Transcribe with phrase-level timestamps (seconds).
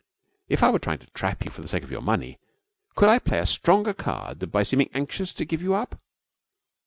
[0.49, 2.39] If I were trying to trap you for the sake of your money,
[2.95, 6.01] could I play a stronger card than by seeming anxious to give you up?